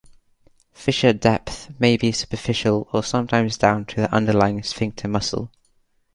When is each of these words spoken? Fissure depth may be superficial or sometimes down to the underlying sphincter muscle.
Fissure 0.73 1.13
depth 1.13 1.71
may 1.79 1.95
be 1.95 2.11
superficial 2.11 2.89
or 2.91 3.03
sometimes 3.03 3.55
down 3.55 3.85
to 3.85 3.97
the 3.97 4.11
underlying 4.11 4.63
sphincter 4.63 5.07
muscle. 5.07 5.51